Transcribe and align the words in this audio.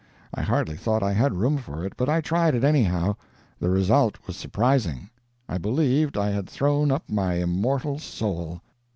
I 0.33 0.41
hardly 0.41 0.77
thought 0.77 1.03
I 1.03 1.13
had 1.13 1.35
room 1.35 1.57
for 1.57 1.85
it, 1.85 1.93
but 1.95 2.09
I 2.09 2.21
tried 2.21 2.55
it 2.55 2.63
anyhow. 2.63 3.15
The 3.59 3.69
result 3.69 4.17
was 4.25 4.35
surprising. 4.35 5.11
I 5.47 5.59
believed 5.59 6.17
I 6.17 6.31
had 6.31 6.49
thrown 6.49 6.89
up 6.91 7.07
my 7.07 7.35
immortal 7.35 7.99
soul. 7.99 8.63